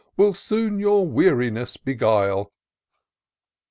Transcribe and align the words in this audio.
Will 0.17 0.33
soon 0.33 0.79
your 0.79 1.07
weariness 1.07 1.77
beguile." 1.77 2.51